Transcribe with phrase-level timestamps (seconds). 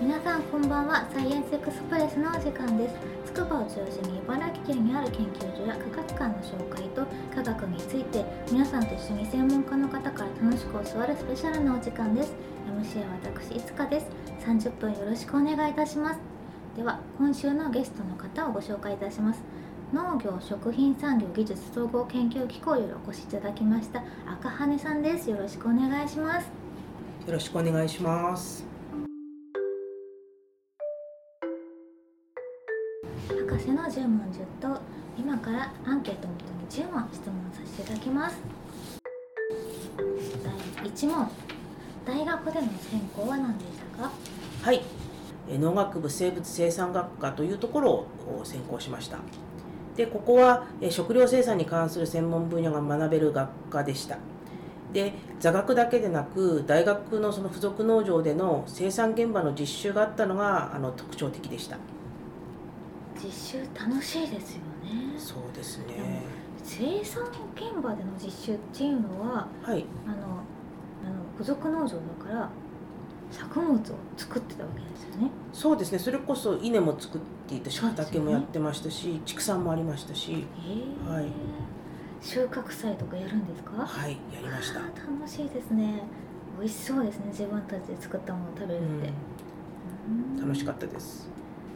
[0.00, 2.94] 皆さんこんばんはサイエンスエクスプレスのお時間です。
[3.26, 12.32] 筑波を中心に茨城県にある研究所や科学館の紹介と科学について皆さんと一緒に専門家の方から楽しく教わるスペシャルなお時間です。
[12.66, 14.06] MC は私いつかです
[14.46, 16.20] 30分よろしくお願いいたします
[16.76, 19.42] では今週のゲストの方をご紹介いたします。
[19.92, 25.28] 農業食品産業技術総合研究機構よりお越しいただきました赤羽さんです。
[25.28, 26.46] よろしくお願いします。
[27.26, 28.69] よろしくお願いします。
[33.50, 34.80] 博士の10問10答
[35.18, 36.44] 今からアンケートをもと
[36.78, 38.36] に10問質問させていただきます。
[40.78, 41.28] 第1問。
[42.06, 44.12] 大学での専攻は何でしたか？
[44.62, 44.82] はい。
[45.48, 48.06] え農学部生物生産学科というところを
[48.44, 49.18] 専攻しました。
[49.96, 54.18] でここはえ食料生産に関する専門分野が学べる学科でした。
[54.92, 61.78] で座学だけでなく大学のその付属農場での生産現場の実習があったのがあの特徴的でした。
[63.22, 65.18] 実習楽しいですよね。
[65.18, 66.22] そうですね。
[66.62, 69.84] 生産現場での実習っていうのははい。
[70.06, 71.92] あのあの付属農場だ
[72.24, 72.50] から
[73.30, 73.80] 作物を
[74.16, 75.30] 作ってたわけですよね。
[75.52, 75.98] そうですね。
[75.98, 80.32] それこそ稲も作っていたし畑もやってましたし畜産もありましたし。
[80.32, 81.26] へえ、はい。
[82.22, 83.86] 収穫祭とかやるんですか？
[83.86, 84.80] はいやりました。
[84.80, 86.02] 楽しいですね。
[86.58, 87.26] 美味しそうですね。
[87.28, 89.12] 自分たちで作ったものを食べるって、
[90.08, 90.36] うん。
[90.36, 91.30] 楽しかったです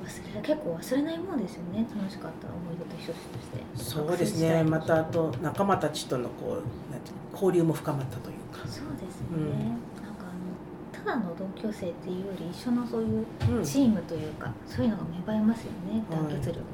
[0.05, 1.87] 忘れ結構忘れないもんですよね。
[1.95, 3.65] 楽しかった思い出と一緒として。
[3.75, 4.63] そうですね。
[4.63, 8.67] またあと仲間たちとのこうなんていうの交流も深まったというか。
[8.69, 9.49] そうですね、うん。
[9.49, 13.65] なんかあのただの同級生っていうより一緒のそういううん。
[13.65, 16.05] チームというか、そういうのが芽生えますよね。
[16.11, 16.65] 団結力が、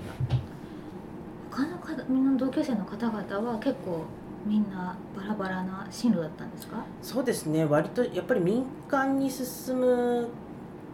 [1.51, 4.05] 他の方みんな同級生の方々は結構
[4.47, 6.85] みんなバラバラな進路だったんですか？
[7.03, 7.65] そうですね。
[7.65, 10.29] 割とやっぱり民間に進む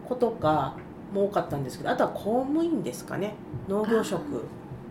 [0.07, 0.73] ことが
[1.13, 3.35] も多かったんですけどあとは公務員ですかね。
[3.67, 4.45] 農業職。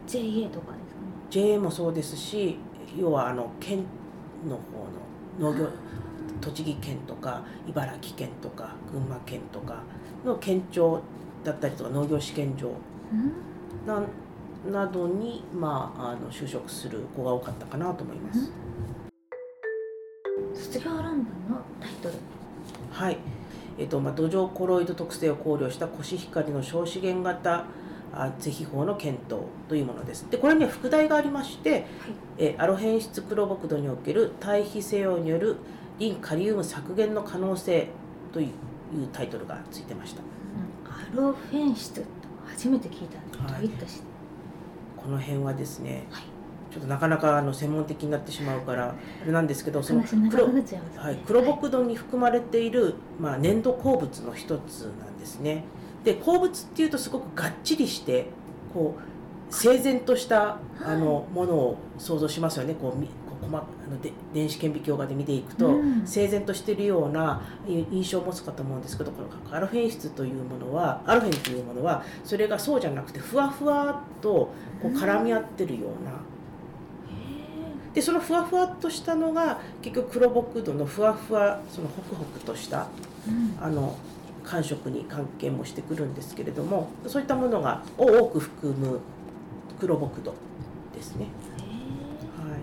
[0.06, 1.06] JA とかですかね。
[1.30, 2.58] JA もそうですし
[2.98, 3.84] 要はあの県
[4.48, 5.68] の方の農業
[6.40, 9.82] 栃木県とか茨城県とか群馬県とか
[10.24, 11.00] の県庁
[11.44, 13.86] だったりとか農業試験場うん。
[13.86, 14.02] な
[14.70, 18.50] などに、まあ、あの就職する子が多かったかなと思います。
[20.54, 21.24] 卒業論文の
[21.80, 22.14] タイトル。
[22.90, 23.18] はい、
[23.78, 27.66] えっとまあ、土壌コロイド特性を考慮したコシヒカリの小資源型
[28.12, 30.26] あ是非法の検討というものです。
[30.30, 31.84] でこれには副題がありまして、
[32.38, 35.56] えアロヘン質黒木土における対比作用による
[35.98, 37.88] リンカリウム削減の可能性
[38.32, 38.48] という
[39.12, 40.22] タイトルがついてました。
[40.86, 42.06] アロフェン質と
[42.46, 43.18] 初めて聞いた。
[43.18, 43.52] んです、はい。
[43.52, 44.00] どういったし
[44.96, 46.35] この辺はですね、はい
[46.76, 50.48] ちょっとなかなかあの専門的になってしまうからあれなんですけどその黒
[50.94, 55.64] はい、黒木土に含まれている、まあ、粘土鉱物の一つなんですね。
[56.04, 58.26] で鉱物っていうとすごくがっちりして
[58.74, 62.74] こう整然としたあのものを想像しますよね。
[62.74, 74.52] こうみこう細あので電子顕微鏡画で見ていくと、うん整然としているようない印象を持つかと思うんですけどこのアルフェン質というものはアルフェンというものはそれがそうじゃなくてふわふわっとこ
[74.84, 76.12] う絡み合ってるような。
[77.96, 82.88] でそのふわふわっとしたのが結局黒木土のふわふわそのホクホクとした
[83.26, 83.96] うんあの
[84.44, 89.00] 感触に関係もしてくるんですけれどもそういったものがを多く含む
[89.80, 90.34] 黒木土
[90.94, 91.24] ですね。
[91.24, 92.56] へは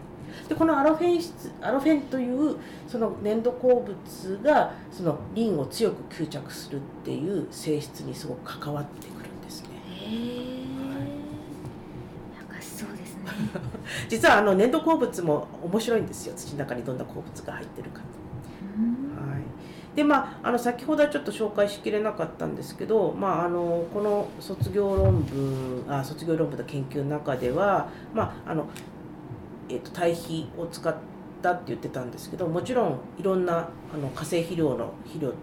[0.46, 2.58] い、でこのアロフェン質アロフェンという
[2.88, 10.53] その粘土鉱物がそのリンを強く吸着するっていう性質にすごく関わってくるんですね。
[14.10, 18.08] 実はあの粘土鉱物も面白いんですよ土の中にどんな鉱物が入ってるかって。
[18.78, 19.42] うんはい、
[19.96, 28.66] でまああの先ほどはちょっと紹介しきれなかったんですけど、まあ、あのこの卒業論文あ卒業論文の研究の中では、まああの
[29.70, 30.96] えー、と堆肥を使っ
[31.42, 35.34] たって言ってたんですけどもちろんいろんなあの化成肥料の肥料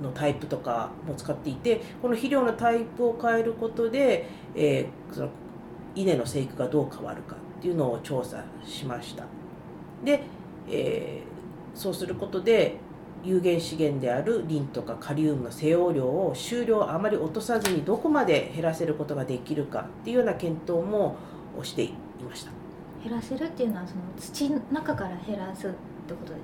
[0.00, 5.28] のタイプとかも使っていてこの肥料のタイプを変えることで、えーその
[5.94, 9.24] 稲の生育がどう変わるかっていうのを調査しました。
[10.04, 10.22] で、
[10.70, 11.28] えー
[11.74, 12.74] そうすることで
[13.22, 21.16] 有限資源であるリンとかカリウムの使用量を収量をあまり落とさずにどこまで減らせることができるかっていうような検討も
[21.62, 21.92] してい
[22.28, 22.50] ました。
[23.02, 25.76] 減らせるっていうのはその土の中から減らすって
[26.14, 26.42] ことです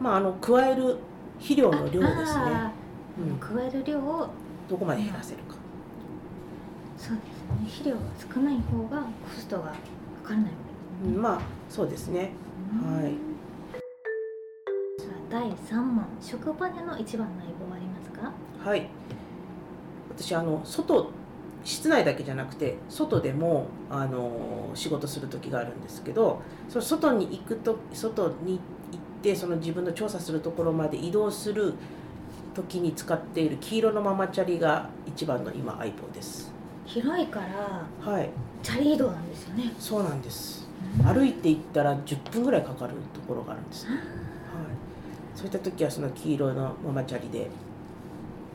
[0.00, 0.96] まあ、あの加える
[1.38, 2.44] 肥料の量ですね。
[2.54, 2.72] あ
[3.18, 4.28] うんー加える量を
[4.68, 5.54] どこまで減らせるか。
[6.96, 7.31] そうですね
[7.66, 8.00] 肥料が
[8.34, 9.06] 少ない方がコ
[9.36, 9.70] ストがか
[10.24, 10.50] からないわ
[11.02, 12.30] けですね、まあそうですね。
[12.84, 13.12] はい
[15.30, 18.32] 第3問職場での一番の相棒はありますか？
[18.62, 18.86] はい。
[20.10, 21.10] 私あの外
[21.64, 28.60] 室内だけじゃなくて外でもあの仕事する時があるんですけどその外に行くと外に行っ
[29.22, 31.74] てその自分の調査するところまで移動する
[32.54, 36.52] 時に使っている黄色のママチャリが一番の今相棒です
[36.92, 38.28] 広いからはい。
[38.62, 39.72] チャリ移動なんですよね。
[39.78, 40.68] そうなんです。
[41.00, 41.06] うん。
[41.06, 43.86] 歩いて行ったら10分ぐらいかかるところがあるんです。
[43.86, 44.02] ね、はい、
[45.34, 47.40] そういった時はその黄色のママチャリで、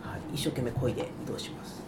[0.03, 1.81] はい、一生懸命漕いで移動します。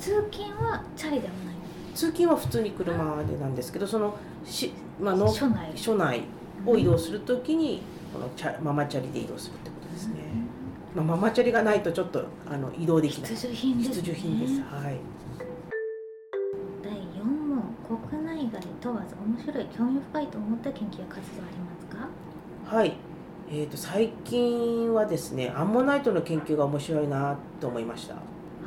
[0.00, 1.54] 通勤はチャリではない
[1.94, 5.72] 通勤は普通に車でなんですけどそのし、まあ、の署内。
[5.76, 6.22] 署内
[6.66, 7.82] を移動する時に
[8.12, 10.14] このチャママチャリで移動するってことですね、
[10.94, 13.30] まあ、ママチャリがないとちょっとあの移動できない。
[13.30, 14.60] 必需品です、ね、必需品です。
[14.62, 14.96] はい
[19.38, 21.86] 問わず面白い興味深いと思った研究活動あります
[22.66, 22.76] か？
[22.76, 22.96] はい。
[23.50, 28.14] えー、と最近はですねアンモナイトの研究が面白いなと思いました。
[28.16, 28.18] ア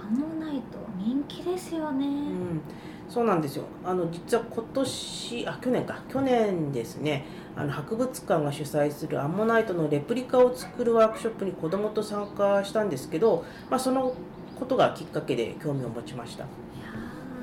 [0.09, 2.61] ンモナイト人気ですよね、うん、
[3.07, 3.65] そうなんですよ。
[3.85, 6.01] あの実は今年あ去年か。
[6.09, 7.25] 去年ですね
[7.55, 14.15] あの博物館が主催するアンモナイトのレプリカを作るワークショップに子どもと参加したんですけど、まあ、その
[14.57, 16.91] ことがきっかけで興味を持ちました、いや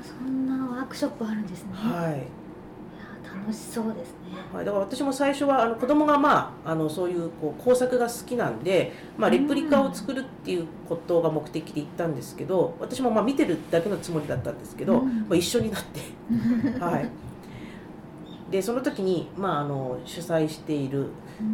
[0.01, 2.23] ーそんなワークショップあるんですね、い、はい
[3.35, 4.17] 楽しそうですね。
[4.53, 15.19] はい、だから私も最初はあの子供がまああのそういうこう工作が好きなんで、まあ、レプリカを作るっていうことが目的で行ったんですけど私もまあ見てるだけのつもりだったんですけど、うん。
[15.21, 15.99] まあ、一緒になって。
[16.79, 17.09] はい、
[18.51, 21.07] でその時に、まあ、あの主催している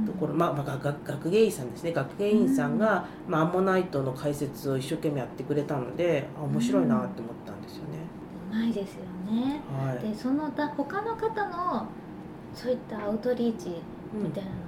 [0.05, 1.91] ところ、まあまあ、学学学芸員さんですね。
[1.91, 7.99] 学芸員さんが、まあ、アンモナイトの解説を一生懸命やってくれたのであ面白いなって思ったんですよね。
[8.51, 10.07] うまいですよねはい。
[10.09, 11.87] でそのだ他の方の
[12.53, 13.69] そういったアウトリーチ
[14.13, 14.61] みたいなのも、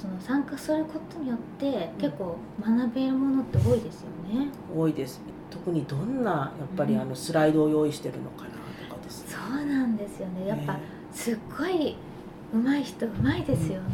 [0.00, 4.08] その参加することによって結構学べるものって多いですよ
[4.40, 5.20] ね、多いです。
[5.50, 7.00] 特にどんなやっぱりうん。
[7.00, 8.50] あのスライドを用意してるのかな
[8.88, 9.34] とかですね。
[9.34, 10.46] そうなんですよね。
[10.46, 10.80] やっぱね
[11.12, 11.96] すっごい
[12.52, 13.88] 上手い人上手いですよね、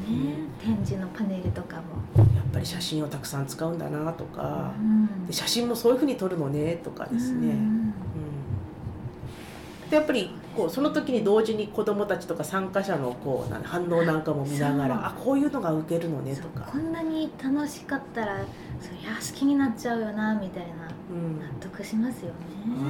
[0.63, 1.83] 展示のパネルとかも、
[2.17, 5.27] やっぱり写真をたくさん使うんだなとか、うん。
[5.27, 7.57] で写真もそういうふうに撮るのねとかですね。
[9.91, 16.67] やっぱりこうその時に同時に子どもたちとか参加者のこう反応なんかも見ながらあこういうのが受けるのねとか。
[16.71, 18.39] こ、んなに楽しかったら
[18.81, 21.39] そりゃ好きになっちゃうよなみたいなうん。
[21.39, 22.35] 納得しますよね、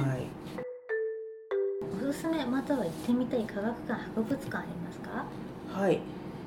[0.09, 0.27] はい、
[2.09, 5.25] おすすめまたは行ってみたい科学館博物館ありますか？
[5.79, 5.99] はい、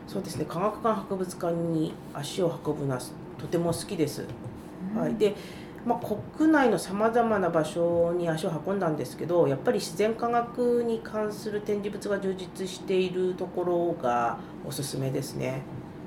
[0.07, 0.47] そうですね。
[0.49, 3.01] 科学館博物館に足を運ぶのは
[3.39, 4.25] とても好きです。
[4.97, 5.37] はい、で、
[5.89, 6.07] まあ、
[6.37, 15.63] 国内のさまざまな場所に足を運んだんですけどやっぱり自然科学に関する展示物が充実しているところがおすすめですね。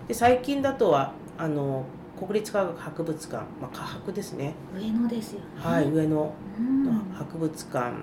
[0.07, 1.83] で最近だとはあの
[2.19, 5.45] 国立科学博物館、まあ、科博ですね、上野ですよね。
[5.57, 6.83] はい、上野うん。
[6.86, 7.95] の博物館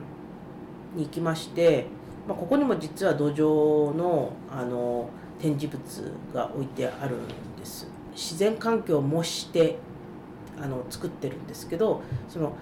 [0.96, 1.86] に行きまして、
[2.26, 5.08] まあ、ここにも実は土壌のあの
[5.38, 7.20] 展示物が置いてあるん
[7.56, 7.86] です。
[8.12, 9.78] 自然環境を模して
[10.60, 12.52] あの作ってるんですけどその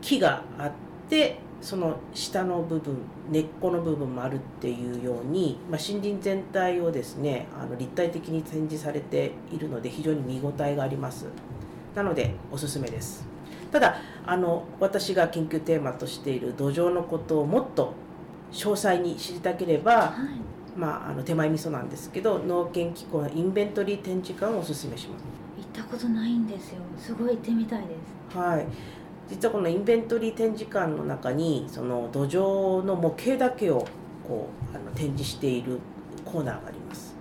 [0.00, 0.72] 木があっ
[1.08, 2.96] てその下の部分
[3.30, 11.26] 根っこの部分もあるっていうように、まあ、森林全体をですねあの立体的に展示されているので非常に見応えがあります。
[11.94, 13.26] なのでおすすめです。
[13.72, 17.94] ただあの私が研究テーマとしている土壌のことをもっと
[18.52, 20.56] 詳細に知りたければ、はい。
[20.78, 25.24] まあ、あの手前味噌なんですけど農研機構のインベントリー展示館をおすすめします。
[25.24, 25.35] 行
[25.76, 27.86] ったことないんですよすごい行ってみたいで
[28.32, 28.66] すはい、
[29.28, 33.86] 実はこのインベントリー展示館の中にその土壌の模型だけを
[34.26, 35.78] こうあの展示している
[36.24, 37.14] コーナーがあります。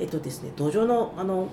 [0.00, 1.48] えっとですね、土壌のあの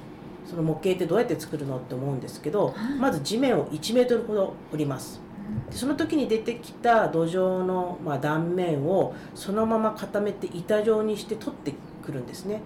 [0.46, 5.22] その模型ってどうやって作るのって思うんですけど、はいまず地面を1メートルほど掘ります。
[5.70, 11.74] でその時に出てきた土壌の、まあ、断面をそのまま固めて板状にして取って
[12.04, 12.62] くるんですね。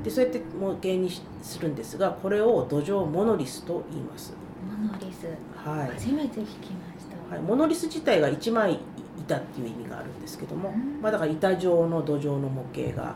[0.00, 4.32] うんでそうやって模型にしするんですがこれを土壌モノリスと言います。
[4.64, 5.26] モノリス。
[5.56, 5.88] はい。
[5.94, 8.78] 初めて聞きました、はい、モノリス自体が1枚
[9.18, 11.00] 板っていう意味があるんですけども、うん。
[11.02, 13.14] まあ、だから板状の土壌の模型が、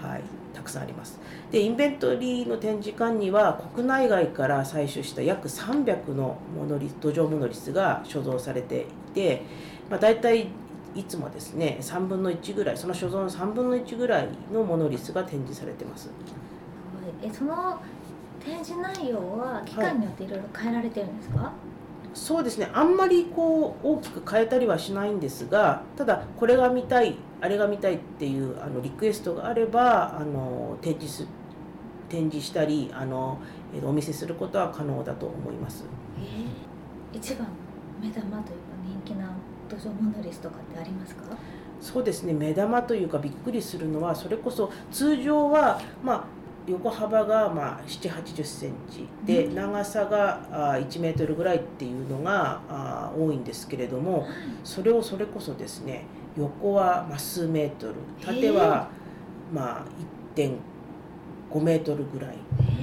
[0.00, 0.22] はい、
[0.54, 1.20] たくさんあります。
[1.50, 9.42] でインベントリーの展示館には国内外から採取した約300のモノリス土壌モノリスが所蔵されていて、
[9.90, 10.48] まあ、大体
[10.94, 16.10] いつもですね3分の1ぐらいその所蔵の3分の1ぐらいのモノリスが展示されてます。
[17.22, 17.80] えその
[18.44, 21.52] 展示内容は期間によっていろいろ変えられてるんですか、
[22.12, 22.68] そうですね。
[22.74, 31.26] あんまりこう大きく変えたりはしないんですがただこれが見たいあれが見たいっていうあのリクエストがあればあの展示す
[32.08, 33.38] 展示したりあの、
[33.74, 35.84] えーお見せすることは可能だと思います。
[36.18, 37.46] えー一番
[38.00, 38.44] 目玉というか
[38.84, 39.32] 人気な
[40.22, 41.22] リスとかってありますか？
[41.80, 42.32] そうですね。
[42.32, 46.24] 目玉というかびっくりするのはそれこそ通常はまあ
[46.66, 49.54] 横幅がまあ7 8 0センチでうん。
[49.54, 54.26] 長さがあ1メートルぐらいっていうのがあ多いんですけれども
[54.62, 56.06] それをそれこそですね
[56.38, 58.88] 横はまあ数メートル縦は
[59.52, 59.84] まあ
[60.36, 62.36] 1.5メートルぐらい。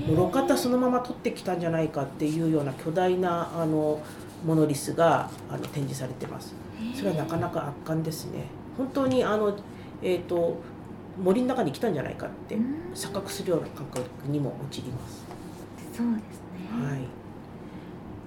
[0.07, 3.99] 路肩そのまま取ってきたんじゃないかっていうような巨大なあの
[4.43, 6.55] モノリスがあの展示されてます。
[6.95, 8.45] それはなかなか圧巻ですね。
[8.77, 9.55] 本当にあの、
[10.01, 10.57] えー、と
[11.21, 15.25] 森の中に来たんじゃないかってうん錯覚するような感覚にも陥ります。
[15.93, 16.41] そうです
[16.73, 16.99] ね、はい、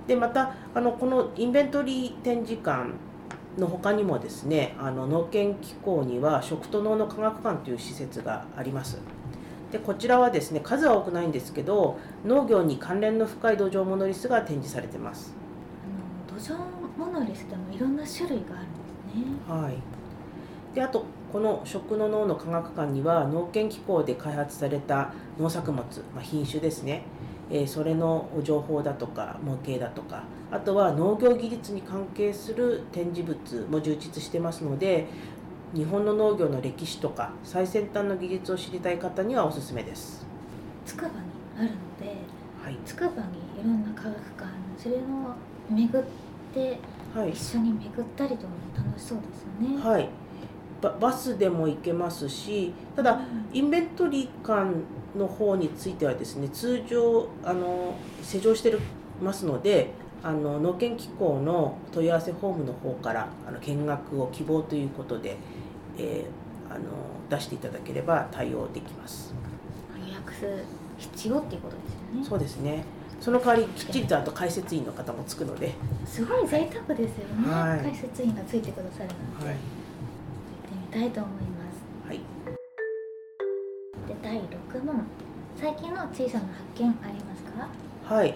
[0.06, 2.90] でまたあのこのインベントリー展示館
[3.58, 8.98] の他にもですねあの農研機構には食と農の科学館という施設があります。
[9.72, 15.34] でこちらはですね数は多くないんですけど農業に関連の深い土壌モノリスが展示されてます。
[16.38, 16.58] 土壌
[16.98, 19.34] モノリスでもいろんな種類があるんですね。
[19.48, 19.76] はい、
[20.74, 25.82] であとこの食の脳の科学館には農研機構で開発された農作物、
[26.14, 27.02] まあ、品種ですね、
[27.50, 35.06] えーそれの情報だとか模型だとかあとは農業技術に関係する展示物も充実してますので
[35.74, 40.26] 日本の農業の歴史とか最先端の技術を知りたい方にはおすすめです。
[40.86, 41.14] つくばに
[41.58, 42.16] あるので
[42.64, 44.48] はい、つくばにいろんな科学館
[44.78, 44.98] それを
[45.68, 46.23] 巡って
[47.14, 49.82] はい一緒に巡ったりとかも楽しそうですよね。
[49.82, 50.08] はい、
[50.80, 53.20] ババスでも行けますし、ただ
[53.52, 54.74] インベントリー館
[55.16, 58.80] の方についてはですね、通常あの施錠してる
[59.22, 59.90] ますので、
[60.22, 65.36] あの農研機構の問い合わせフォームの方からあの見学を希望ということで、
[65.98, 66.44] えー
[66.74, 66.84] あの
[67.30, 69.32] 出していただければ対応できます。
[70.06, 70.64] 予約
[70.98, 72.26] 必要っていうことですよね。
[72.28, 72.84] そうですね。
[73.20, 75.72] その代わりきっちりとあと解説員の方もつくので、
[76.06, 77.50] すごい贅沢ですよね。
[77.50, 82.08] はい解説員がついてくださるなんて、はい行ってみたいと思います。
[82.08, 82.22] はい、で
[84.22, 85.04] 第6問
[85.56, 88.14] 最近の小さな発見ありますか？
[88.14, 88.34] はい。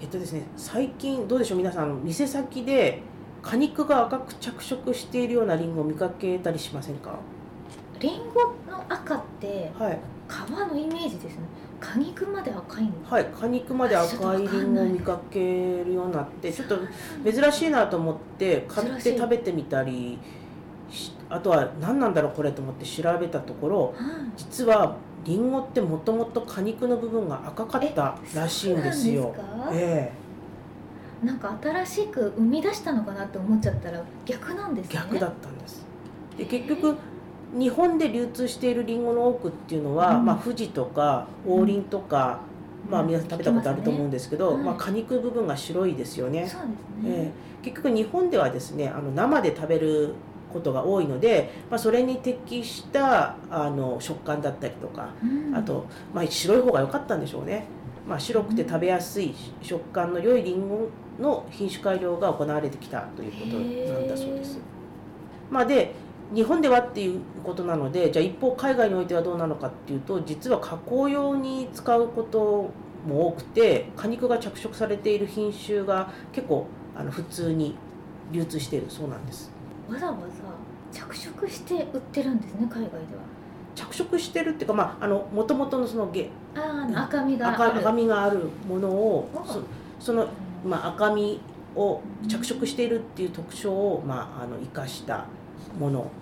[0.00, 1.58] えっとですね、最近どうでしょう？
[1.58, 3.00] 皆さん店先で
[3.42, 7.16] 果肉が赤く着色しているようなリンゴを見かけたりしませんか？
[7.98, 9.98] リンゴの赤ってはい。
[10.28, 11.42] 皮のイメージですね。
[11.82, 13.12] 果肉まで赤いんです。
[13.12, 15.40] はい、果肉まで赤いリンゴを見かけ
[15.84, 16.78] るようになってちょっと
[17.30, 20.18] 珍しいなと思って買って食べてみたり
[20.90, 23.94] しあとは何なんだろうこれと思って調べたところはい
[24.36, 29.34] 実はリンゴってもともと果肉の部分が赤かったらしいんですよ。
[29.36, 29.80] そうなんですか？
[29.80, 30.12] え
[31.24, 34.90] なんか新しく生み出したのかなって思っちゃったら逆なんですね。
[34.94, 35.84] え逆だったんです。
[36.36, 36.96] で結局
[37.52, 40.24] 日本で流通しているリンゴの多くっていうのは、うん。
[40.24, 42.40] まあ、富士とか王林とか、
[42.88, 46.46] まあ皆さん食べたことあると思うんですけど、まあ、果肉部分が白いですよね。
[46.48, 47.24] そうですね。
[47.24, 47.52] ええ。
[47.62, 50.14] 結局日本ではですねあの生で食べる
[50.52, 55.54] ことが多いので、まあ、それに適したあの食感だったりとかうん。
[55.56, 57.64] あと、まあ、白い方が良かったんでしょうね、
[58.06, 60.88] まあ、白くて食べやすい食感の良いりんご
[61.20, 64.56] の品種改良が行われてきたということなんだそうです。
[64.56, 64.60] へ。
[65.50, 65.94] まあ、で
[66.34, 72.70] 日本ではっていうことなのでじゃあ一方海外においてはどうなのかっていうと実は加工用に使うこと
[73.06, 77.74] も多くて果肉が着色されている品種が結構あの普通に
[78.30, 79.50] 流通しているそうなんです
[79.90, 83.00] わざわざ着色して売ってるんですね海外では。
[83.74, 87.56] 着色してるっていうかまああの元々のそのげあーあの赤みがある。
[87.56, 89.62] 赤赤みがあるものをうんそ
[89.98, 90.28] その、
[90.64, 91.40] まあ、赤み
[91.74, 95.26] を着色しているっていう特徴を、まあ、あの生かした
[95.78, 96.21] ものうん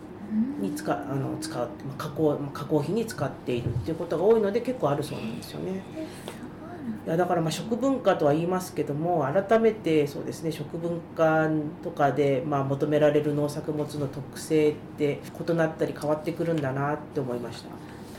[0.60, 5.82] に使うあの使うまあ加工まあ加工品に使っているっていうことが多いので結構あるそうなんですよね。
[7.06, 11.48] いやだからまあ食文化とは言いますけども改めてそうですね食文化
[11.82, 17.68] とかでまあ求められる農作物の特性って異なったり変わってくるんだなって思いました。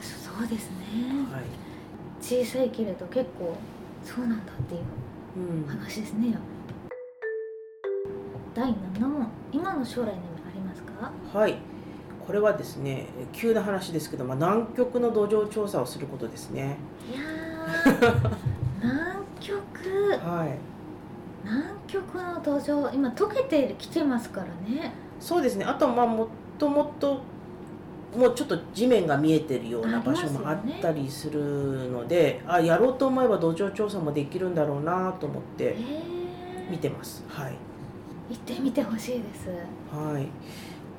[0.02, 0.78] そうですね。
[1.32, 1.44] はい
[2.22, 3.56] 小さいけれど結構
[4.04, 4.82] そうなんだっていう
[5.38, 6.38] うん話ですね。
[8.54, 10.22] 第7問今の将来の夢あ
[10.54, 11.12] りますか？
[11.40, 11.58] はい、
[12.26, 16.78] これはですね急な話ですけど、まあ、南極の土壌調査をすることですね。
[17.12, 18.32] いやー
[18.82, 19.62] 南極
[20.24, 20.58] はい、
[21.44, 24.94] 南極の土壌今溶けてきてますからね。
[25.20, 27.22] そうですねあとまあもっともっと
[28.18, 36.04] もうちょっと地面が見えてるような場所もあったりするのであやろうと思えば土壌調査もできるんだろうなと思ってえ
[36.70, 37.24] 見てます。
[37.28, 37.56] はい
[38.30, 39.50] 行ってみてほしいです。
[39.94, 40.28] はい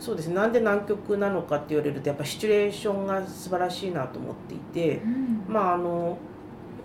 [0.02, 0.26] そうです。
[0.26, 5.44] ねなんで南極なのかって言われるとやっぱシチュエーションが素晴らしいなと思っていて、うん。
[5.47, 6.16] まああのやっ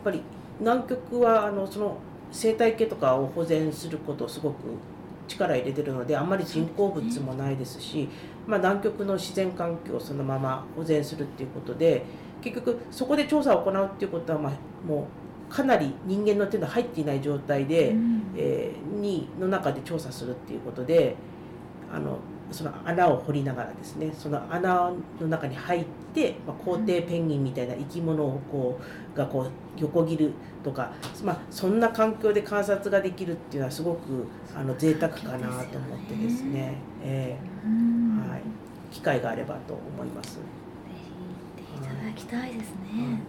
[0.04, 0.22] ぱり
[0.60, 1.98] 南極はあのその
[2.32, 4.56] 生態系とかを保全することをすごく
[5.28, 8.08] 力入れてるのであんまり人工物もないですし、
[8.46, 12.04] まあ、南極の自然環境をそのまま保全するっていうことで
[12.42, 14.54] 結局そこで調査を行うっていうことは、まあ、
[14.88, 15.08] も
[15.50, 18.34] うかなり人間の手の入っていない状態で、うん。
[18.36, 21.16] えーにの中で調査するっていうことで
[21.94, 22.20] あの
[22.52, 28.80] その穴を掘りながらですねその穴の中に入って、まあ、皇帝ペンギンみたいな生き物をこ
[29.14, 30.92] うがこう横切るとか、
[31.24, 34.26] まあ、そんな環境で観察ができるっていうのはすごく
[34.56, 38.22] あの贅沢かなと思ってですね、えうん。
[38.26, 38.42] ーはい、
[38.92, 40.36] 機会があればと思います。
[40.36, 40.42] ぜ
[40.94, 43.20] ひ行っていただきたいですね。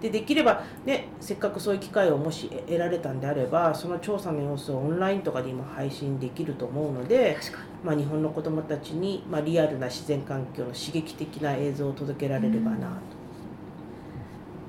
[0.00, 7.36] でできれば、ね、せっかくそういう機会をもし得られたんであればその調査の様子をオンラインとかで今配信できると思うので。
[7.84, 12.84] まあ、日本の子どもたちに、まあ、リアルな自然環境の刺激的な映像を届けられればなと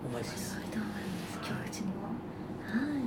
[0.08, 0.56] 思います。
[0.60, 1.88] うちも。
[2.64, 3.02] はい。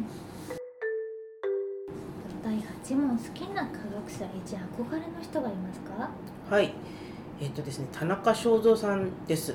[2.42, 6.10] 第八問好きな科学者一憧れの人がいますか？
[6.50, 6.72] はい
[7.40, 9.54] えっ、とですね田中正造さんです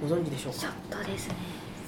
[0.00, 1.34] ご存知でしょうちょっかとですね。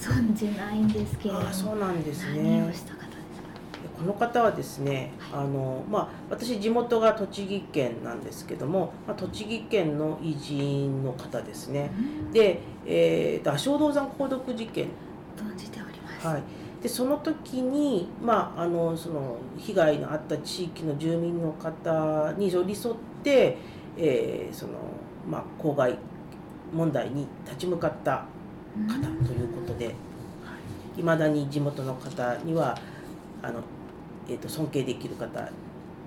[0.01, 1.49] 存じないんですけれども。
[1.49, 3.91] あそうなんです何ねをした方ですか？
[3.99, 11.91] この方はですね、あのまあ、私地元が栃木県なんですけども、まあ、栃木県の偉人の方ですね
[12.27, 14.87] うんで、えーと、足尾銅山鉱毒事件
[15.37, 16.27] 存じております。
[16.27, 16.43] はい、
[16.83, 23.59] でその時に、まあ、あのその被害のあった地域の住民の方に寄り添って、
[23.99, 24.73] えーその
[25.29, 25.99] まあ、公害
[26.73, 28.40] 問題に立ち向かったうん
[28.89, 29.95] 方ということで
[30.97, 32.79] いまだに地元の方には
[33.43, 33.63] あの、
[34.29, 35.49] えー、と尊敬できる方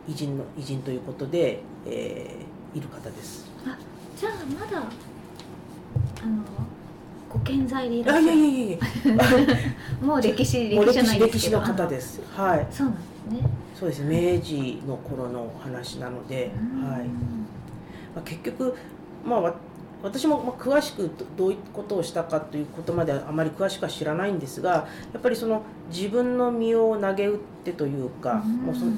[0.07, 3.45] 偉人の偉人ということで、えーいる方です。
[3.65, 3.77] あ、
[4.17, 6.43] じゃあまだあの
[7.29, 8.37] ご健在でいらあっしゃる。
[8.37, 9.55] いやいやいやいや
[10.01, 11.61] もう歴史歴史じゃないで歴史すけど。
[11.61, 12.21] の方です。
[12.35, 13.49] はい、そうなんですね。
[13.79, 16.51] そうです明治の頃の話なので、
[16.81, 17.07] はい。
[18.15, 18.75] まあ、結局、
[19.25, 19.55] まあ、わ
[20.03, 24.69] 私もまあ詳しくどどういうことをしたかということまではあまり詳しくは知らないんですが
[25.13, 28.97] やっぱりその自分の身を投げ打ってというか、うんもうそのも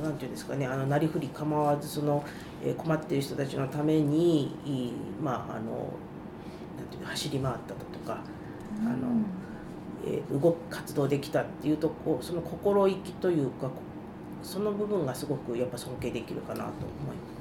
[0.00, 2.24] うなんていうんですかねあのなりふり構わずその、
[2.64, 4.52] えー困っている人たちのために
[5.22, 5.70] まああの
[6.76, 8.18] なんていうの走り回っただとか、
[8.82, 8.96] うんあの
[10.04, 13.72] えー動く活動できたっていうとこその心意気というかこ
[14.42, 16.72] その部分がすごくやっぱ尊敬できるかなと思い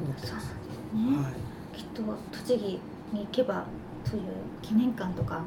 [0.04, 0.36] 思ってそう。
[0.38, 0.48] です
[0.94, 1.18] ね。
[1.18, 1.34] はい
[1.76, 2.80] きっと栃木
[3.14, 3.66] に行けば
[4.10, 4.24] という
[4.62, 5.42] 記念館とか。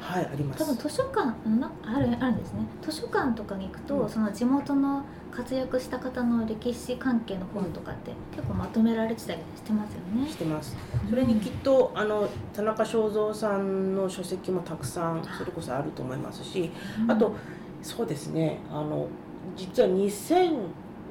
[0.00, 0.60] はい、あります。
[0.60, 2.60] 多分図書館なあるあるんですね。
[2.82, 4.08] 図書館とかに行くと、うん。
[4.08, 10.28] その地元の活躍した方の歴史関係の本とかって結構まとめられてたりしてますよね。
[10.28, 10.76] してます。
[11.08, 16.70] それにきっと、あの田中正造さんの書籍もたくさんそれこそあると思いますし、
[17.02, 17.10] うん。
[17.10, 17.34] あと
[17.82, 18.60] そうですね。
[18.70, 19.08] あの
[19.56, 20.56] 実は2000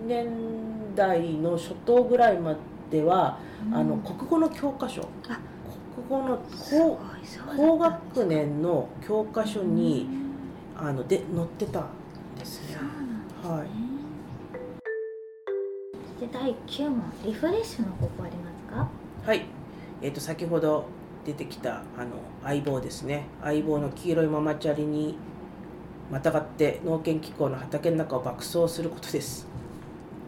[0.07, 0.29] 年
[0.95, 2.55] 代の初頭ぐらいま
[2.89, 3.39] では、
[3.71, 5.56] あのうん国語の教科書、あ国
[6.09, 6.99] 語の高
[7.55, 10.27] 高学年の教科書うにん。
[10.77, 11.89] あので載ってたん
[12.37, 12.67] ですね。
[12.67, 12.79] すね、
[13.43, 13.67] はい。
[16.19, 18.87] で第9問リフレッシュの方法ありますか？
[19.25, 19.45] はい、
[20.03, 20.85] えー、と先ほど
[21.25, 22.11] 出てきたあの
[22.43, 23.25] 相棒ですね。
[23.41, 25.17] 相棒の黄色いママチャリに
[26.11, 29.46] またがって農研機構の畑の中を爆走することです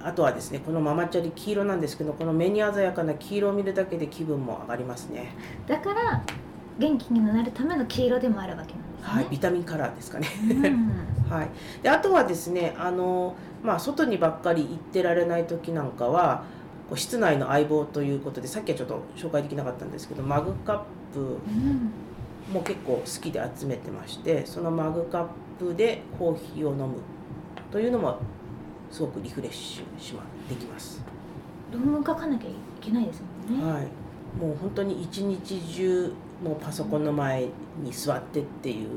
[0.03, 5.33] あとはですねこのママチャリ黄色なんですけどこの目に鮮やかな黄色を見るだけで気分も上がりますね。
[5.67, 6.23] だから
[6.77, 10.27] 元気になるための黄色でもあるわけなんですね、はいビタミンカラーですかね。
[10.43, 10.91] うん。
[11.29, 11.49] はい、
[11.83, 16.43] であとはですねあの、まあ、外にばっかり行ってられない時なんかは
[16.95, 20.79] 室内の相棒ということでさっきはちょっと紹介できなかったんですけどマグカッ
[21.13, 21.91] プうん。
[22.51, 25.25] も結構好きで集めてましてそのマグカッ
[25.59, 26.95] プでコーヒーを飲む
[27.71, 28.17] というのも
[28.91, 31.01] すごくリフレッシュしまできます、
[31.71, 33.83] 論文書かなきゃいけないですもんね、はい、
[34.37, 37.47] もう本当に一日中もうパソコンの前
[37.81, 38.89] に座ってっていう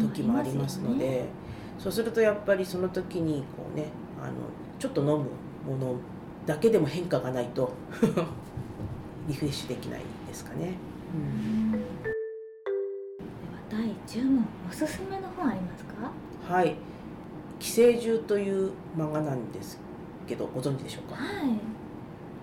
[0.00, 1.44] 時もありますのでありますよ
[1.78, 3.88] そうするとやっぱりその時にこうね
[4.22, 4.32] あの
[4.78, 5.12] ちょっと飲む
[5.70, 5.96] もの
[6.46, 7.72] だけでも変化がないと
[9.28, 10.74] リフレッシュできないですかね。
[11.14, 11.72] うん。
[11.72, 11.84] では
[13.70, 16.54] 第10問おすすめの本ありますか？
[16.54, 16.76] はい
[17.58, 19.78] 「寄生獣」という漫画なんです
[20.26, 21.16] けどご存知でしょうか？
[21.16, 21.58] はい。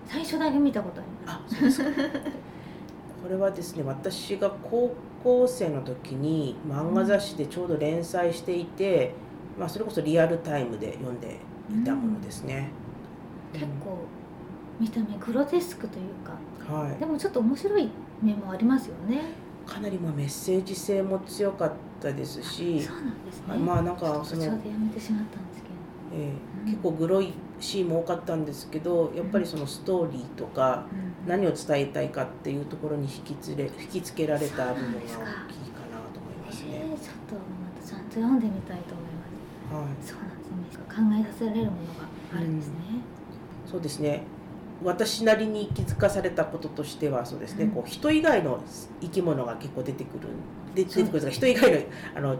[0.06, 1.52] 最初だけ見たことあります。
[1.54, 1.90] あそうですか。
[3.22, 9.14] これはですね私が高校生の時に漫画雑誌でちょうど連載していて、
[9.58, 11.38] まあ、それこそリアルタイムで読んで
[11.70, 12.70] いたものですね、
[13.52, 13.98] 結構
[14.80, 16.98] 見た目グロテスクというかはい。
[16.98, 17.88] でもちょっと面白い
[18.20, 19.22] 面もありますよね
[19.66, 25.74] かなりまあメッセージ性も強かったですしそうなんですねはいまあなんかその途中でやめてしまったんですけど
[26.14, 30.86] えーうん結構グロいシーンも多かったんですけどやっぱりそのストーリーとか
[31.26, 35.26] 何を伝えたいかっていうところに引きつれ引きつけられた部分が大きいかな
[36.12, 36.68] と思いますね。
[36.72, 40.12] えー、ちょっとまたちゃんと読んでみたいと思います。
[40.12, 40.84] はい、そうなんですね。
[40.88, 42.74] 考えさせられるものがあるんですね。
[43.64, 44.22] うん、そうですね。
[44.84, 48.60] 私なりに気づかされたこととしてはそうですね、うん、こう人以外の
[49.00, 50.28] 生き物が結構出てくる
[50.74, 51.78] 出てくる人以外の
[52.16, 52.36] あの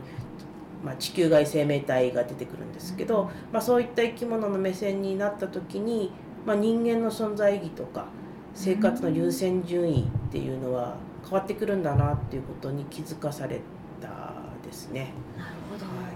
[0.82, 6.10] まあ、地球外生命体が出てくるんですけど、まあ、そういった生き物の目線になった時に、
[6.44, 8.06] まあ、人間の存在意義とか
[8.54, 13.60] 生活の優先順位っていうのは変わってくるんだなっていうことに気づかされ
[14.00, 15.12] たですね。
[15.38, 16.14] なるほど、はい。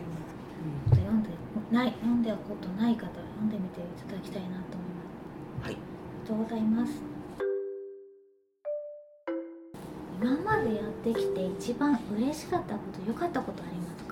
[0.91, 1.31] うん、読んで
[1.71, 4.89] ない読んでことない方は読んでみていただきたいなと思い
[5.61, 5.67] ます。
[5.67, 5.77] はい、
[6.27, 6.93] とうございます。
[10.21, 14.05] 今までやってきて一番嬉しかったこと良かったことあります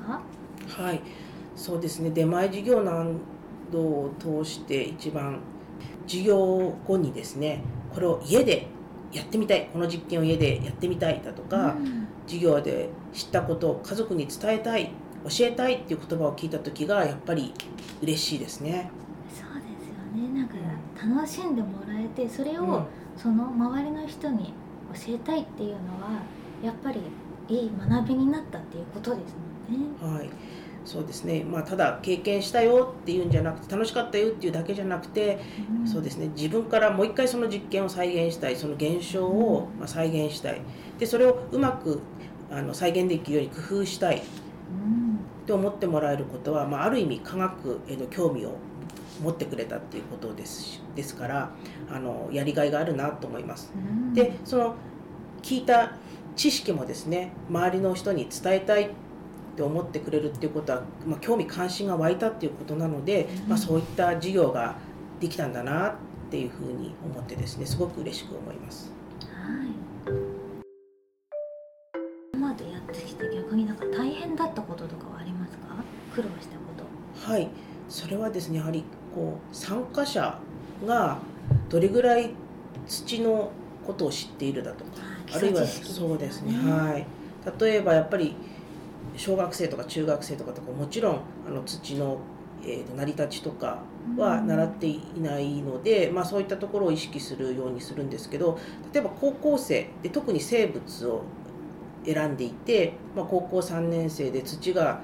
[0.76, 0.82] か？
[0.82, 1.00] はい
[1.56, 2.10] そうですね。
[2.10, 3.04] 出前授業な
[3.72, 5.40] どを通して一番
[6.06, 8.68] 授業後にですねこれを家で
[9.12, 9.68] やってみたい。
[9.72, 14.92] この実験を家でやってみたいだとか、うん、授業で知ったことを家族に伝えたい
[15.24, 17.52] 教えたいっていう言葉を聞いた時がやっぱり
[18.02, 18.90] 嬉しいですね。
[19.30, 20.38] そうですよね。
[20.38, 20.54] なんか
[20.96, 24.52] 楽しんでもらえてそれをその周りの人に
[24.92, 26.22] 教えたいっていうのは
[26.62, 27.00] やっぱり
[27.48, 29.34] いい学びになったっていうことです
[29.70, 30.18] もんね。
[30.18, 30.30] はい。
[30.84, 35.38] そうですね、まあ、ただ経験したよっていうんじゃなくて楽しかったよっていうだけじゃなくて、
[35.80, 36.28] うん、そうですね。
[36.36, 38.56] 自分からもう一回その実験を再現したい。
[38.56, 40.60] その現象をまあ再現したい。
[40.98, 42.00] でそれをうまく
[42.50, 44.18] あの再現できるように工夫したい。
[44.18, 44.20] っ
[45.46, 48.56] て思ってもらえることは、まあ、ある意味科学への興味を
[49.22, 51.50] 持ってくれたっていうことですですから
[51.90, 53.72] あのやりがいがあるなと思います。
[54.12, 54.74] でその
[55.42, 55.96] 聞いた
[56.36, 58.88] 知識もですね周りの人に伝えたいっ
[59.56, 64.74] て思ってくれるっていうことは、まあ、興味関心が湧いたっていうことなので、まあ、そういった授業が
[65.20, 65.94] できたんだなっ
[66.30, 68.90] ていうふうに思ってですねすごく嬉しく思います。
[69.20, 69.93] はい
[78.04, 80.38] それはですねやはりこう参加者
[80.86, 81.16] が
[81.70, 82.32] どれぐらい
[82.86, 83.50] 土の
[83.86, 84.90] ことを知っているだとか
[85.34, 87.06] あるいはそうですねはい。
[87.58, 88.36] 例えばやっぱり
[89.16, 92.18] 小学生とか中学生とかとかもちろんあの土の、
[92.62, 93.78] えー、成り立ちとか
[94.18, 98.58] は習っていないので、うん、まあ、そういったところを意識するようにするんですけど
[98.92, 101.22] 例えば高校生で特に生物を
[102.04, 105.00] 選んでいて、まあ、高校3年生で土が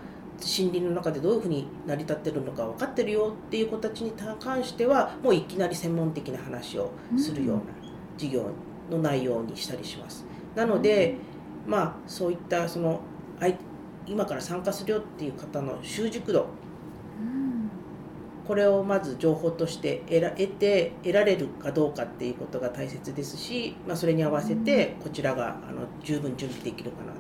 [0.47, 7.63] 森林の中でどういうふうに成り立ってるのか分かってるよっていう子たちに関してはもういきなり専門的な話をするような
[8.17, 8.51] 授業
[8.91, 10.25] の内容にしたりします。
[10.55, 11.17] なので、
[11.67, 13.01] まあそういったその
[14.07, 16.49] 今から参加するよっていう方の習熟度、
[18.47, 27.13] これをまず情報として得て得られるかどうかっていうことが大切ですし、まあ、それに合わせてこちらがあの十分準備できるかな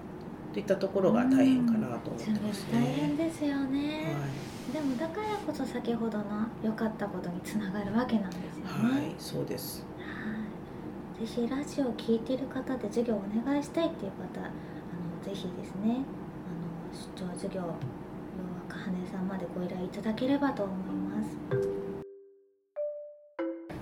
[0.53, 2.81] といったところが大変かなと思ってますね。
[2.81, 4.27] 大変ですよね、は
[4.71, 6.25] い、でもだからこそ先ほどの
[6.63, 8.95] 良かったことにつながるわけなんですよね。
[8.95, 9.87] はいそうです。
[11.21, 14.51] ぜひラジオを聴いている方で授業をお願いしたいっていう方あの
[15.23, 15.85] ぜひですね。
[15.85, 17.75] あの出張授業要は
[18.69, 21.37] かはねさんまでご依頼いただければと思います。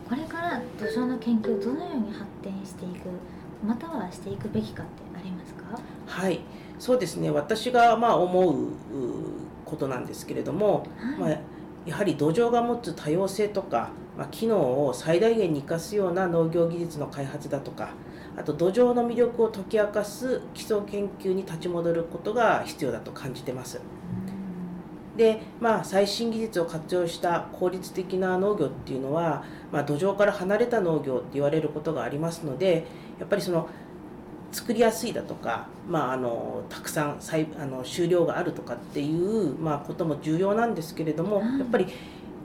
[0.08, 3.08] これから土壌の研究どのように発展していく
[3.66, 5.80] またはしていくべきかってありますか？
[6.06, 6.40] はい。
[6.78, 7.30] そうですね。
[7.30, 8.68] 私がまあ思う
[9.64, 11.40] ことなんですけれども、はい、まあ、
[11.86, 17.90] やはり土壌が持つ多様性とかまあ、機能を最大限に生かすような農業技術の開発だとか
[18.36, 23.80] あと土壌の魅力を解き明かす基礎研究に立ち戻ることが必要だと感じてます。
[25.16, 32.86] でまあ、最新技術を活用した効率的な農業っていうのは、まあ、土壌から離れた農業って言われることがありますので
[33.18, 33.68] やっぱりその
[34.52, 37.20] 作りやすいだとか、まあ、あのたくさん
[37.60, 41.86] あの収量があるとかっていう、まあ、ことも重要なんですけれどもやっぱり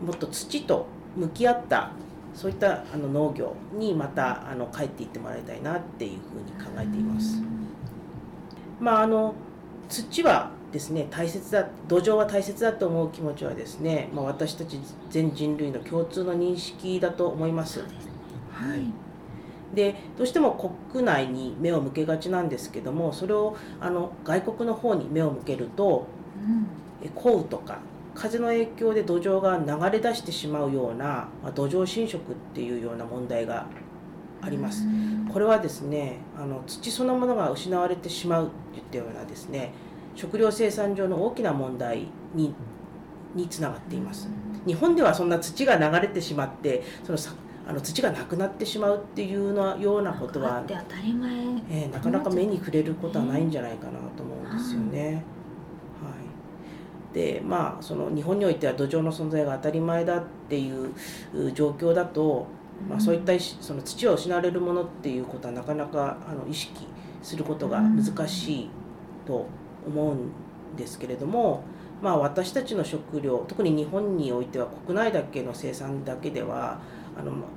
[0.05, 1.91] もっと土と向き合った
[2.33, 7.41] そういったあの農業にまたあの帰っていってもらいたいなっていうふうに考えています。
[8.79, 9.35] まああの
[9.87, 14.79] 土はですね大切だ土壌は大切だと思う気持ちはですね、まあ、私たち
[15.11, 17.81] 全人類の共通の認識だと思います。
[17.81, 17.85] は
[18.75, 18.91] い、
[19.73, 20.51] でどうしても
[20.91, 26.07] 国内に目を向けがちなんですけどもそれをあの外国の方に目を向けると、
[27.01, 27.79] うん、降雨とか
[28.13, 29.57] 風の影響で土壌が
[29.89, 33.65] 流れ出してしまうような、まあ、土壌侵食っていうような問題が
[34.41, 34.85] あります。
[35.31, 39.71] これはですねあの土そのものが失われてしまうといったようなですね
[40.15, 42.53] 食料生産上の大きな問題に
[43.33, 44.29] につながっています。
[44.65, 47.33] 日本ではそんな土が流れてしまってそのさ
[47.65, 50.63] あの土がなくなってしまうっていうのようなことは
[51.69, 55.23] えーなかなか目に触れることはないんじゃないかなと思うんですよね。
[56.01, 56.09] は
[57.11, 60.91] い、でまあその日本においては土壌の存在が当たり前だっていう
[61.33, 62.47] う状況だと、
[62.89, 66.85] まあ、そういったしその土を失われるものっていうことはなかなかあの意識
[67.21, 68.69] することが難しい
[69.25, 69.47] と
[69.87, 70.31] 思うん
[70.75, 71.63] ですけれども、
[72.01, 76.79] まあ、私たちの食料特に日本においては国内だけの生産だけでは
[77.17, 77.47] あのま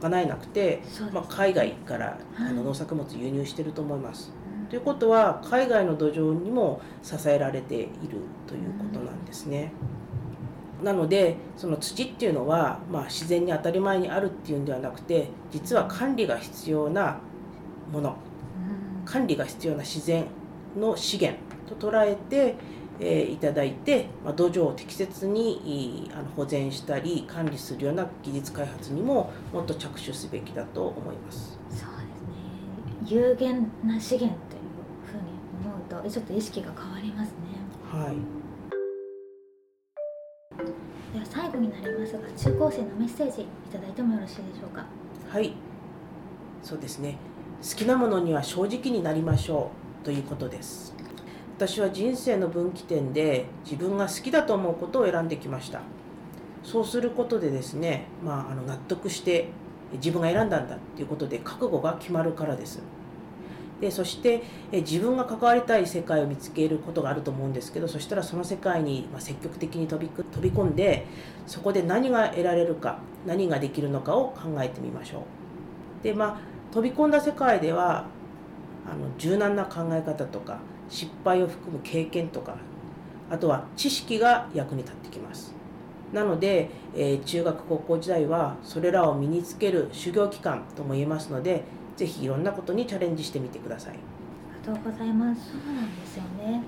[0.00, 2.54] 賄えなくて、まあ、海外からあはい。
[2.54, 4.32] の農作物輸入してると思います。
[4.62, 4.66] うん。
[4.68, 7.88] ということは海外の土壌にも支えられている
[8.46, 9.72] ということなんですね。
[10.82, 17.18] なのでその土っていうのは、まあ、自然に当たり前にあるっていうんではなくて実は管理が必要な
[17.92, 18.10] もの。
[18.10, 19.04] うん。
[19.04, 20.26] 管理が必要な自然
[20.78, 22.54] の資源と捉えて、
[23.00, 31.58] えーいただいて、まあ、土壌を適切にいあの保全したり管理するような技術開発にももっと着手すべきだと思います。
[31.70, 31.88] そうですね
[33.06, 34.62] 有限な資源という
[35.06, 35.22] ふうに
[35.66, 37.34] 思うとちょっと意識が変わりますね
[37.90, 38.16] はい
[41.12, 44.84] では最後になりますが中高生のメッセージいただいてもよろしいでしょうか？
[45.28, 45.54] はい、
[46.62, 47.16] そうですね。
[47.62, 49.70] 好きなものには正直になりましょ
[50.02, 50.94] うということです。
[51.60, 55.82] 私は人生の分岐点で自分が好きだと思うことを選んできました。
[56.62, 59.48] そうすることでですね、まあ、あの納得して
[59.92, 62.80] 自分が選んだんだっていうことで覚悟が決まるからです。
[63.78, 64.42] でそして
[64.72, 71.06] 自分が関わりたい世界を見つけることがあると思うんですけどそしたらその世界に積極的に飛び飛び込んで
[71.46, 75.26] そこで何が得られるか何ができるのかを考えてみましょ
[76.00, 76.04] う。
[76.04, 76.40] でまあ
[76.72, 78.06] 飛び込んだ世界では
[78.90, 80.58] あの柔軟な考え方とか
[80.90, 82.56] 失敗を含む経験とか
[83.30, 85.54] あとは知識が役に立ってきます。
[86.12, 91.62] なので、えー中学高校時代はそれらを身につける修行期間とも言えますので
[91.96, 93.92] ぜひいろんなことにチャレンジしてみてください。
[93.92, 96.62] ありがとうございますそうなんですよね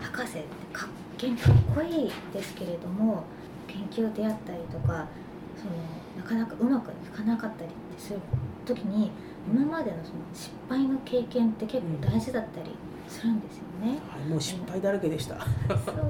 [0.00, 3.24] 博士ってかっけんかっこいいですけれども
[3.66, 5.08] 研究であったりとか
[5.56, 5.72] その
[6.16, 8.20] なかなかうまくいかなかったりする
[8.66, 9.10] 時に
[9.50, 12.70] 今までのその失敗の経験って結構大事だったり
[13.08, 15.38] するんですよね、はい、もう失敗だらけでした。
[15.40, 16.04] そうですね。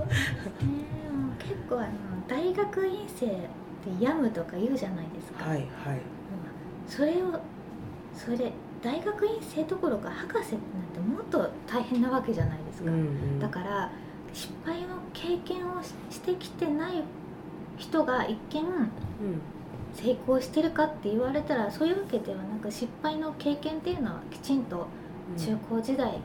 [1.38, 1.88] 結構あの
[2.26, 3.38] 大学院生って
[4.00, 6.00] 病むとか言うじゃないですか、はいはい。
[6.86, 7.40] それを
[8.14, 8.52] それ
[8.82, 13.38] 大学院生どころか博士ってなんてもっと大変なわけじゃないですか、うんうん。
[13.38, 13.90] だから
[14.32, 17.02] 失敗の経験をししてきてない
[17.76, 18.90] 人が一見うん。
[19.94, 24.88] 成功してるかって言われたらそういうわけではなく失敗の経験っていうのはきちんと
[25.38, 26.18] 中高時代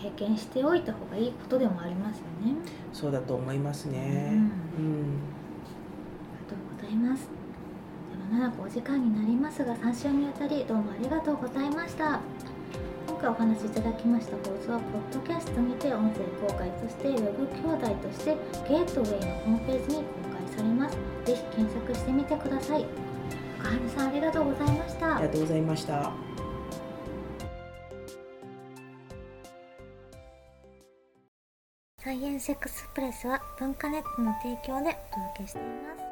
[0.00, 2.54] 経験しておいた方がいいことでもありますよね、
[2.92, 4.32] そうだと思いますね。
[4.78, 5.18] うん。
[6.24, 7.28] ありがとうございます。
[8.30, 12.20] では7個お時間になりますが3週にわたりどうもありがとうございました。
[13.06, 18.36] 今回お話しいただきました放送はポッドキャストにて音声公開そしてウェブ兄弟として
[18.66, 20.10] ゲートウェイのホームページに公
[20.46, 20.96] 開されます。
[21.26, 22.86] ぜひ検索してみてください。
[23.60, 25.16] 岡原さんありがとうございました。
[25.16, 26.29] ありがとうございました。
[32.10, 36.09] サイエンスエクスプレスは文化ネットの提供でお届けしています。